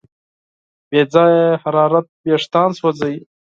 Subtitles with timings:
[0.89, 3.19] بې ځایه حرارت وېښتيان سوځوي.